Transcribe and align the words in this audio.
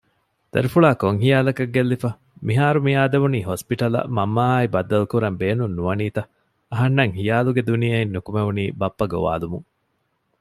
ދަރިފުޅާ 0.53 0.89
ކޮންހިޔާލަކަށް 1.01 1.73
ގެއްލިފަ! 1.75 2.09
މިހާރުމިއާދެވުނީ 2.47 3.39
ހޮސްޕިޓަލަށް 3.49 4.09
މަންމައާއި 4.15 4.67
ބައްދަލުކުރަން 4.73 5.37
ބޭނުންނުވަނީތަ؟ 5.41 6.21
އަހަންނަށް 6.71 7.13
ހިޔާލުގެ 7.17 7.61
ދުނިޔެއިން 7.67 8.13
ނިކުމެވުނީ 8.15 8.63
ބައްޕަ 8.79 9.05
ގޮވާލުމުން 9.11 9.67